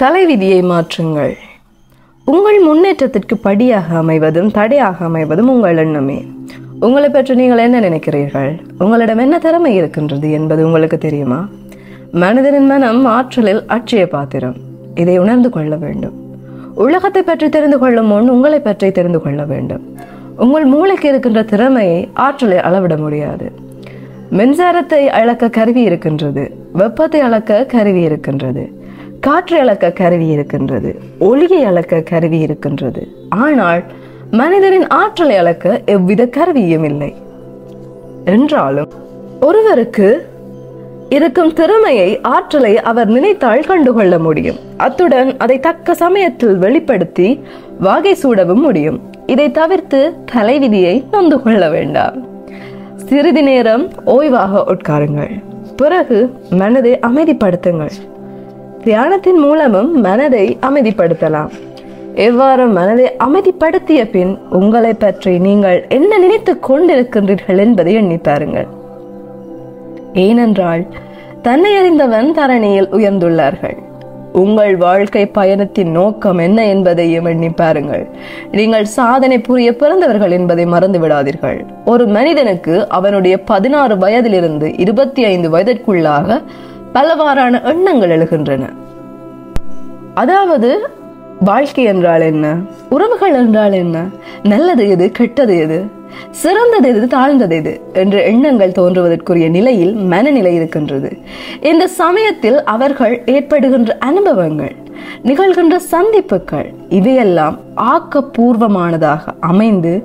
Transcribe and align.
தலைவிதியை 0.00 0.62
மாற்றுங்கள். 0.62 1.32
உங்கள் 2.24 2.58
முன்னேற்றத்திற்கு 2.58 3.36
படியாக 3.36 3.98
அமைவதும் 3.98 4.50
தடையாக 4.50 5.04
அமைவதும் 5.04 5.50
உங்கள் 5.54 5.76
எண்ணமே. 5.76 6.24
உங்களை 6.80 7.08
பற்றி 7.08 7.34
நீங்கள் 7.34 7.58
என்ன 7.58 7.80
நினைக்கிறீர்கள்? 7.80 8.60
உங்களிடம் 8.78 9.18
என்ன 9.18 9.38
திறமை 9.38 9.74
இருக்கின்றது 9.74 10.30
என்பது 10.30 10.66
உங்களுக்கு 10.66 10.98
தெரியுமா? 10.98 11.48
மனிதனின் 12.12 12.66
மனம் 12.66 13.04
ஆற்றலில் 13.04 13.62
அட்சய 13.66 14.06
பாத்திரம். 14.06 14.56
இதை 14.94 15.18
உணர்ந்து 15.18 15.50
கொள்ள 15.50 15.76
வேண்டும். 15.76 16.16
உலகத்தை 16.74 17.22
பற்றி 17.22 17.48
தெரிந்து 17.48 17.78
கொள்ளும் 17.78 18.06
முன் 18.06 18.28
உங்களை 18.28 18.60
பற்றி 18.60 18.90
தெரிந்து 18.90 19.22
கொள்ள 19.22 19.44
வேண்டும். 19.44 19.84
உங்கள் 20.36 20.64
மூளைக்கு 20.64 21.08
இருக்கின்ற 21.08 21.42
திறமையை 21.42 22.08
ஆற்றலை 22.12 22.58
அளவிட 22.58 22.96
முடியாது. 22.96 23.52
மின்சாரத்தை 24.30 25.06
அளக்க 25.06 25.48
கருவி 25.48 25.82
இருக்கின்றது. 25.82 26.56
வெப்பத்தை 26.72 27.20
அளக்க 27.20 27.64
கருவி 27.64 28.00
இருக்கின்றது. 28.00 28.78
காற்றை 29.20 29.60
அளக்க 29.60 29.90
கருவி 29.90 30.26
இருக்கின்றது 30.26 31.00
ஒளியை 31.18 31.64
அளக்க 31.64 32.00
கருவி 32.00 32.38
இருக்கின்றது. 32.38 33.08
ஆனால் 33.28 33.82
மனிதனின் 34.30 34.86
ஆற்றலை 34.86 35.36
அளக்க 35.36 35.80
எவ்வித 35.84 36.26
கருவியும் 36.26 36.84
இல்லை. 36.84 37.14
என்றாலும் 38.24 38.90
ஒருவருக்கு 39.40 40.26
இருக்கும் 41.08 41.52
திறமையை 41.52 42.20
ஆற்றலை 42.20 42.80
அவர் 42.80 43.06
நினைத்தால் 43.06 43.64
கண்டுகொள்ள 43.64 44.18
முடியும். 44.18 44.56
அத்துடன் 44.76 45.36
அதை 45.36 45.60
தக்க 45.60 45.94
சமயத்தில் 45.94 46.56
வெளிப்படுத்தி 46.56 47.40
வாகை 47.80 48.16
சூடவும் 48.22 48.62
முடியும். 48.66 49.00
இதை 49.26 49.50
தவிர்த்து 49.50 50.14
தலைவிதியை 50.32 51.04
நொந்து 51.10 51.42
கொள்ள 51.42 51.70
வேண்டாம். 51.70 52.16
சிறிது 52.96 53.42
நேரம் 53.42 53.88
ஓய்வாக 54.06 54.64
உட்காருங்கள். 54.66 55.42
பிறகு 55.76 56.34
மனதை 56.50 56.98
அமைதிப்படுத்துங்கள். 56.98 57.90
தியானத்தின் 58.84 59.38
மூலமும் 59.40 60.00
மனதை 60.00 60.58
அமைதிப்படுத்தலாம். 60.60 61.50
எவ்வாறு 62.14 62.66
மனதை 62.66 63.10
அமைதிப்படுத்திய 63.18 64.10
பின் 64.10 64.38
உங்களை 64.50 64.94
பற்றி 64.94 65.38
நீங்கள் 65.38 65.86
என்ன 65.88 66.18
நினைத்துக் 66.18 66.70
கொண்டிருக்கின்றீர்கள் 66.70 67.58
என்பதை 67.58 67.94
எண்ணி 67.94 68.16
பாருங்கள். 68.16 68.66
ஏனென்றால் 70.12 70.86
தன்னை 71.42 71.76
அறிந்தவன் 71.76 72.34
தரணியில் 72.38 72.88
உயர்ந்துள்ளார்கள். 72.92 73.76
உங்கள் 74.32 74.76
வாழ்க்கை 74.76 75.26
பயணத்தின் 75.26 75.90
நோக்கம் 75.90 76.38
என்ன 76.38 76.66
என்பதையும் 76.66 77.24
எண்ணி 77.24 77.48
பாருங்கள். 77.48 78.08
நீங்கள் 78.52 78.84
சாதனை 78.84 79.38
புரிய 79.38 79.76
பிறந்தவர்கள் 79.76 80.30
என்பதை 80.30 80.66
மறந்து 80.66 80.98
விடாதீர்கள் 80.98 81.60
ஒரு 81.84 82.06
மனிதனுக்கு 82.06 82.88
அவனுடைய 82.88 83.42
பதினாறு 83.42 83.96
வயதிலிருந்து 83.96 84.78
இருபத்தி 84.78 85.24
ஐந்து 85.24 85.50
வயதிற்குள்ளாக 85.50 86.42
பலவாறான 86.94 87.62
எண்ணங்கள் 87.62 88.18
எழுகின்றன. 88.18 88.68
அதாவது 90.14 90.88
வாழ்க்கை 91.40 91.84
என்றால் 91.84 92.20
என்ன? 92.20 92.56
உறவுகள் 92.88 93.34
என்றால் 93.34 93.72
என்ன? 93.72 94.04
நல்லது 94.42 94.88
எது 94.88 95.10
கெட்டது 95.10 95.58
எது? 95.58 95.84
சிறந்தது 96.30 96.88
எது 96.88 97.06
தாழ்ந்தது 97.06 97.56
எது? 97.56 97.80
என்ற 97.92 98.22
எண்ணங்கள் 98.22 98.70
தோன்றுவதற்குரிய 98.70 99.50
நிலையில் 99.50 99.94
மனநிலை 99.94 100.54
இருக்கின்றது. 100.54 101.18
இந்த 101.60 101.86
சமயத்தில் 101.86 102.64
அவர்கள் 102.64 103.22
ஏற்படுகின்ற 103.26 103.96
அனுபவங்கள் 103.98 104.76
நிகழ்கின்ற 105.22 105.76
சந்திப்புகள் 105.76 106.68
இவையெல்லாம் 106.88 107.58
ஆக்கப்பூர்வமானதாக 107.76 109.20
அமைந்து 109.40 110.04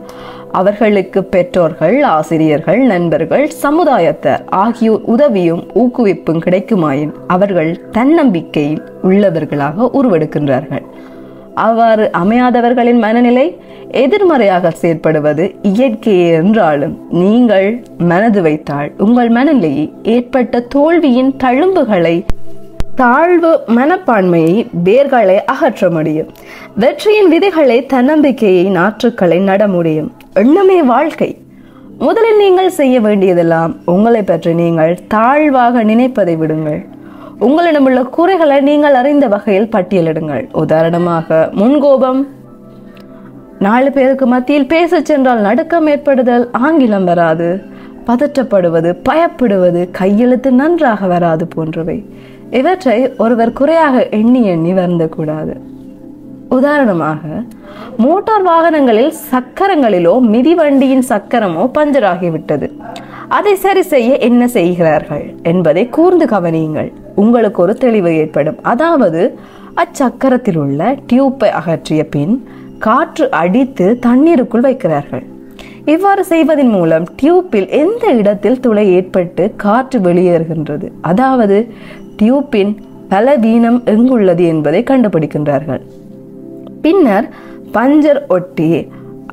அவர்களுக்கு 0.52 1.24
பெற்றோர்கள் 1.24 2.02
ஆசிரியர்கள் 2.02 2.82
நண்பர்கள் 2.82 3.52
சமுதாயத்தார் 3.62 4.44
ஆகியோர் 4.50 5.02
உதவியும் 5.06 5.64
ஊக்குவிப்பும் 5.74 6.44
கிடைக்குமாயின் 6.46 7.12
அவர்கள் 7.28 7.82
தன்னம்பிக்கையில் 7.92 8.84
உள்ளவர்களாக 9.04 9.90
உருவெடுக்கின்றார்கள். 9.94 10.86
அவ்வாறு 11.56 12.10
அமையாதவர்களின் 12.12 13.00
மனநிலை 13.00 13.60
எதிர்மறையாக 13.92 14.72
செயற்படுவது 14.82 15.44
இயற்கையே 15.62 16.30
என்றாலும் 16.32 16.96
நீங்கள் 17.10 17.84
மனது 17.98 18.42
வைத்தால் 18.42 18.92
உங்கள் 18.98 19.30
மனநிலையை 19.30 19.94
ஏற்பட்ட 20.04 20.60
தோல்வியின் 20.60 21.32
தழும்புகளை 21.44 22.26
தாழ்வு 22.96 23.60
மனப்பான்மையை 23.68 24.68
வேர்களை 24.84 25.36
அகற்ற 25.36 25.90
முடியும். 25.90 26.30
வெற்றியின் 26.76 27.30
விதைகளை 27.30 27.86
தன்னம்பிக்கையை 27.86 28.66
நாற்றுக்களை 28.66 29.40
நட 29.40 29.68
முடியும். 29.68 30.14
எண்ணமே 30.34 30.84
வாழ்க்கை. 30.84 31.38
முதலில் 31.98 32.38
நீங்கள் 32.38 32.70
செய்ய 32.70 33.00
வேண்டியதெல்லாம் 33.00 33.76
உங்களை 33.86 34.24
பற்றி 34.24 34.54
நீங்கள் 34.54 35.00
தாழ்வாக 35.08 35.84
நினைப்பதை 35.84 36.36
விடுங்கள். 36.36 36.86
உங்களிடமுள்ள 37.40 38.04
குறைகளை 38.04 38.62
நீங்கள் 38.62 38.94
அறிந்த 38.94 39.28
வகையில் 39.28 39.70
பட்டியலிடுங்கள். 39.72 40.48
உதாரணமாக 40.52 41.50
முன்கோபம். 41.56 42.28
நாலு 43.60 43.92
பேருக்கு 43.92 44.26
மத்தியில் 44.26 44.68
பேசச் 44.68 45.06
சென்றால் 45.06 45.40
நடுக்கம் 45.40 45.88
ஏற்படுதல் 45.88 46.50
ஆங்கிலம் 46.52 47.04
வராது. 47.04 47.62
பதற்றப்படுவது 48.08 48.90
பயப்படுவது 49.10 49.82
கையெழுத்து 50.00 50.52
நன்றாக 50.52 51.08
வராது 51.08 51.46
போன்றவை. 51.48 51.98
இவற்றை 52.60 52.98
ஒருவர் 53.18 53.58
குறையாக 53.60 54.10
எண்ணி 54.20 54.42
எண்ணி 54.54 54.74
வருந்தக்கூடாது 54.74 55.56
உதாரணமாக 56.50 57.22
மோட்டார் 57.98 58.46
வாகனங்களில் 58.48 59.14
சக்கரங்களிலோ 59.32 60.14
மிதிவண்டியின் 60.34 61.06
சக்கரமோ 61.10 61.64
பஞ்சராகிவிட்டது 61.78 62.68
அதை 63.38 63.54
சரி 63.56 63.82
செய்ய 63.94 64.18
என்ன 64.28 64.48
செய்கிறார்கள் 64.48 65.26
என்பதை 65.52 65.84
கூர்ந்து 65.90 66.26
கவனியுங்கள். 66.26 66.90
உங்களுக்கு 67.16 67.62
ஒரு 67.62 67.74
தெளிவு 67.76 68.12
ஏற்படும். 68.16 68.60
அதாவது 68.62 69.22
அச்சக்கரத்தில் 69.84 70.60
உள்ள 70.64 70.82
டியூப்பை 71.10 71.50
அகற்றிய 71.60 72.04
பின் 72.16 72.36
காற்று 72.80 73.26
அடித்து 73.44 73.88
தண்ணீருக்குள் 74.00 74.68
வைக்கிறார்கள். 74.68 75.26
இவ்வாறு 75.86 76.24
செய்வதன் 76.24 76.70
மூலம் 76.70 77.06
டியூப்பில் 77.22 77.68
எந்த 77.70 78.06
இடத்தில் 78.12 78.60
துளை 78.60 78.86
ஏற்பட்டு 78.92 79.44
காற்று 79.56 80.00
வெளியேறுகின்றது? 80.00 80.88
அதாவது 81.02 81.68
டியூப்பின் 82.22 82.72
பலவீனம் 83.10 83.82
எங்குள்ளது 83.86 84.44
என்பதை 84.46 84.84
கண்டுபிடிக்கின்றார்கள். 84.84 85.82
பின்னர் 86.82 87.28
பஞ்சர் 87.74 88.22
ஒட்டி 88.28 88.88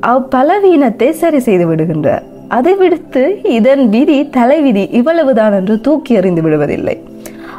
அப்பலவீனத்தை 0.07 1.09
சரி 1.09 1.39
செய்து 1.39 1.67
விடுகின்றார். 1.69 2.23
அதை 2.47 2.75
விடுத்து 2.75 3.23
இதன் 3.43 3.89
விதி 3.89 4.29
தலைவிதி 4.29 4.89
இவ்வளவுதான் 4.91 5.53
என்று 5.53 5.81
தூக்கி 5.81 6.13
எறிந்து 6.13 6.41
விடுவதில்லை. 6.41 6.97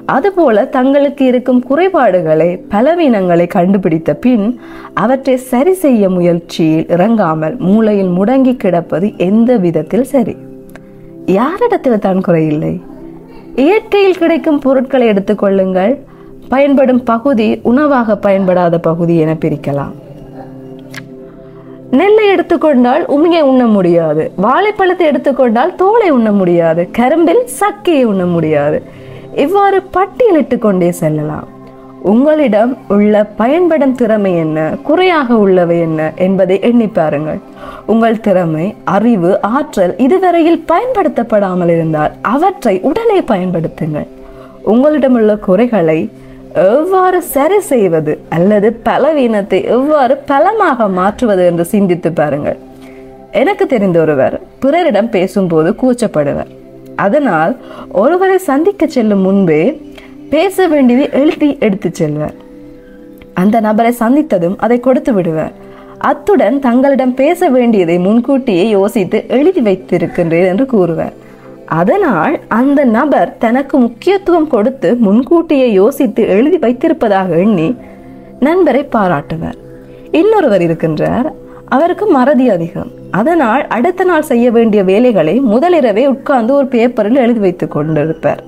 அதுபோல 0.07 0.65
தங்களுக்கு 0.65 1.25
இருக்கும் 1.25 1.63
குறைபாடுகளை 1.63 2.61
பலவீனங்களை 2.69 3.47
கண்டுபிடித்த 3.47 4.15
பின் 4.15 4.61
அவற்றை 4.95 5.37
சரி 5.37 5.73
செய்ய 5.73 6.09
முயற்சியில் 6.09 6.87
இறங்காமல் 6.89 7.57
மூளையில் 7.57 8.09
முடங்கி 8.09 8.57
கிடப்பது 8.57 9.13
எந்த 9.17 9.57
விதத்தில் 9.57 10.05
சரி? 10.05 10.37
யாரிடத்தில் 11.27 11.99
தான் 11.99 12.21
குறையில்லை? 12.27 12.81
இயற்கையில் 13.57 14.19
கிடைக்கும் 14.19 14.59
பொருட்களை 14.59 15.09
எடுத்துக்கொள்ளுங்கள் 15.09 15.99
பயன்படும் 16.49 17.05
பகுதி 17.05 17.61
உணவாக 17.63 18.17
பயன்படாத 18.17 18.79
பகுதி 18.79 19.17
என 19.17 19.33
பிரிக்கலாம். 19.33 19.93
நெல்லை 21.91 22.29
எடுத்துக்கொண்டால் 22.29 23.05
உமியை 23.05 23.41
உண்ண 23.41 23.67
முடியாது. 23.67 24.31
வாழைப்பழத்தை 24.37 25.07
எடுத்துக்கொண்டால் 25.07 25.75
தோலை 25.75 26.11
உண்ண 26.11 26.33
முடியாது. 26.33 26.89
கரும்பில் 26.99 27.47
சக்கையை 27.61 28.05
உண்ண 28.05 28.27
முடியாது. 28.27 28.83
இவ்வாறு 29.37 29.83
பட்டியலிட்டு 29.93 30.59
கொண்டே 30.59 30.91
செல்லலாம். 30.91 31.49
உங்களிடம் 32.03 32.79
உள்ள 32.89 33.25
பயன்படும் 33.25 33.95
திறமை 33.95 34.37
என்ன? 34.37 34.77
குறையாக 34.83 35.35
உள்ளவை 35.35 35.81
என்ன? 35.81 36.13
என்பதை 36.17 36.61
எண்ணி 36.61 36.87
பாருங்கள். 36.87 37.39
உங்கள் 37.87 38.21
திறமை 38.21 38.75
அறிவு 38.85 39.41
ஆற்றல் 39.41 39.95
இதுவரையில் 39.97 40.65
பயன்படுத்தப்படாமல் 40.67 41.69
இருந்தால் 41.69 42.13
அவற்றை 42.23 42.81
உடனே 42.81 43.21
பயன்படுத்துங்கள். 43.21 44.07
உங்களிடமுள்ள 44.67 45.39
குறைகளை 45.39 46.11
எவ்வாறு 46.55 47.23
சரி 47.23 47.61
செய்வது 47.61 48.21
அல்லது 48.29 48.73
பலவீனத்தை 48.73 49.65
எவ்வாறு 49.65 50.17
பலமாக 50.17 50.89
மாற்றுவது 50.89 51.47
என்று 51.47 51.65
சிந்தித்து 51.65 52.13
பாருங்கள். 52.13 52.59
எனக்கு 53.31 53.67
தெரிந்த 53.67 54.01
ஒருவர் 54.01 54.41
பிறரிடம் 54.61 55.11
பேசும்போது 55.11 55.75
கூச்சப்படுவர். 55.83 56.63
அதனால் 56.97 57.57
ஒருவரை 57.93 58.39
சந்திக்க 58.39 58.87
செல்லும் 58.87 59.21
முன்பே 59.21 59.93
பேச 60.31 60.67
வேண்டியதை 60.69 61.21
எழுதி 61.21 61.57
எடுத்து 61.61 61.91
செல்வர். 61.93 62.35
அந்த 63.35 63.61
நபரை 63.61 63.95
சந்தித்ததும் 63.99 64.57
அதை 64.57 64.81
கொடுத்து 64.81 65.13
விடுவர். 65.13 65.53
அத்துடன் 65.99 66.61
தங்களிடம் 66.61 67.15
பேச 67.15 67.49
வேண்டியதை 67.49 67.99
முன்கூட்டியே 67.99 68.69
யோசித்து 68.69 69.25
எழுதி 69.29 69.61
வைத்திருக்கின்றேன் 69.61 70.47
என்று 70.47 70.67
கூறுவர். 70.67 71.13
அதனால் 71.67 72.41
அந்த 72.49 72.85
நபர் 72.85 73.37
தனக்கு 73.39 73.79
முக்கியத்துவம் 73.79 74.49
கொடுத்து 74.49 74.95
முன்கூட்டியே 74.95 75.73
யோசித்து 75.73 76.29
எழுதி 76.29 76.59
வைத்திருப்பதாக 76.59 77.39
எண்ணி 77.39 77.75
நண்பரை 78.41 78.83
பாராட்டுவர். 78.83 79.55
இன்னொருவர் 80.11 80.61
இருக்கின்றார். 80.61 81.31
அவருக்கு 81.69 82.07
மறதி 82.07 82.51
அதிகம். 82.51 82.91
அதனால் 83.21 83.63
அடுத்த 83.77 84.05
நாள் 84.05 84.29
செய்ய 84.31 84.47
வேண்டிய 84.51 84.81
வேலைகளை 84.85 85.35
முதலிரவே 85.53 86.07
உட்கார்ந்து 86.07 86.53
ஒரு 86.55 86.67
பேப்பரில் 86.67 87.23
எழுதி 87.25 87.41
வைத்துக் 87.41 87.75
கொண்டிருப்பார். 87.77 88.41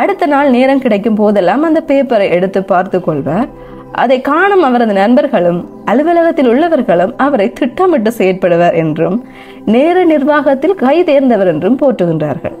அடுத்த 0.00 0.24
நாள் 0.26 0.50
நேரம் 0.50 0.82
கிடைக்கும் 0.84 1.14
போதெல்லாம் 1.14 1.62
அந்த 1.62 1.80
பேப்பரை 1.86 2.28
எடுத்து 2.30 2.60
பார்த்து 2.64 2.98
கொள்வார். 3.00 3.48
அதை 3.92 4.20
காணும் 4.20 4.62
அவரது 4.62 4.92
நண்பர்களும் 4.92 5.60
அலுவலகத்தில் 5.84 6.50
உள்ளவர்களும் 6.50 7.14
அவரை 7.16 7.52
திட்டமிட்டு 7.52 8.10
செயற்படுவர் 8.18 8.76
என்றும் 8.82 9.16
நேர 9.64 10.04
நிர்வாகத்தில் 10.04 10.74
கை 10.74 10.96
தேர்ந்தவர் 11.04 11.46
என்றும் 11.46 11.78
போற்றுகின்றார்கள். 11.82 12.56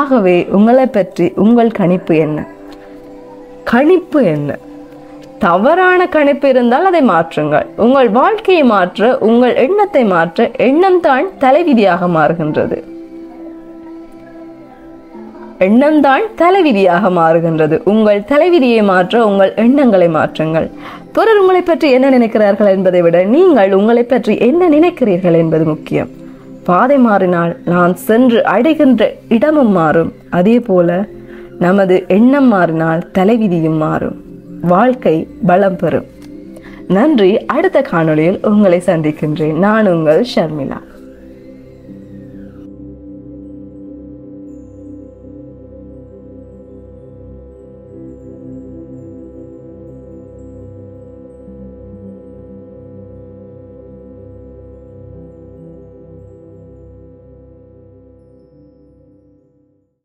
ஆகவே 0.00 0.36
உங்களை 0.58 0.86
பற்றி 0.86 1.26
உங்கள் 1.36 1.76
கணிப்பு 1.80 2.16
என்ன? 2.16 2.38
கணிப்பு 3.64 4.20
என்ன? 4.24 4.50
தவறான 5.44 6.06
கணிப்பு 6.14 6.46
இருந்தால் 6.52 6.88
அதை 6.90 7.02
மாற்றுங்கள். 7.10 7.66
உங்கள் 7.84 8.08
வாழ்க்கையை 8.20 8.64
மாற்ற 8.74 9.18
உங்கள் 9.28 9.54
எண்ணத்தை 9.64 10.04
மாற்ற 10.14 10.50
எண்ணம் 10.68 11.00
தான் 11.00 11.26
தலைவிதியாக 11.44 12.08
மாறுகின்றது. 12.16 12.78
எண்ணம்தான் 15.66 16.24
தலைவிதியாக 16.40 17.10
மாறுகின்றது. 17.18 17.76
உங்கள் 17.92 18.20
தலைவிதியை 18.30 18.82
மாற்ற 18.82 19.24
உங்கள் 19.30 19.52
எண்ணங்களை 19.64 20.08
மாற்றுங்கள். 20.18 20.68
பிறர் 21.16 21.40
உங்களை 21.42 21.62
பற்றி 21.62 21.90
என்ன 21.96 22.06
நினைக்கிறார்கள் 22.16 22.72
என்பதை 22.76 23.02
விட 23.02 23.18
நீங்கள் 23.34 23.72
உங்களை 23.78 24.04
பற்றி 24.04 24.34
என்ன 24.48 24.68
நினைக்கிறீர்கள் 24.76 25.36
என்பது 25.42 25.64
முக்கியம். 25.64 26.10
பாதை 26.68 26.98
மாறினால் 27.08 27.52
நான் 27.74 27.94
சென்று 28.08 28.40
அடைகின்ற 28.54 29.12
இடமும் 29.36 29.72
மாறும். 29.80 30.12
அதே 30.30 30.56
போல 30.60 31.04
நமது 31.66 31.96
எண்ணம் 32.16 32.50
மாறினால் 32.54 33.06
தலைவிதியும் 33.18 33.80
மாறும். 33.86 34.18
வாழ்க்கை 34.60 35.28
பலம் 35.46 35.76
பெறும். 35.76 36.06
நன்றி. 36.88 37.46
அடுத்த 37.46 37.80
காணொளியில் 37.80 38.46
உங்களை 38.46 38.82
சந்திக்கின்றேன். 38.86 39.58
நான் 39.58 39.86
உங்கள் 39.86 40.26
ஷர்மிளா. 40.34 40.80